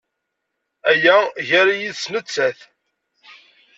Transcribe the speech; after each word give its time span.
Aya 0.91 1.17
gar-i 1.47 1.75
yid-s 1.81 2.05
nettat. 2.13 2.59